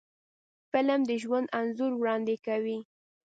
[0.71, 2.79] فلم د ژوند انځور وړاندې کوي